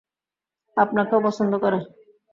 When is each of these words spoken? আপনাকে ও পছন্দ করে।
আপনাকে 0.77 1.13
ও 1.15 1.19
পছন্দ 1.25 1.53
করে। 1.63 1.79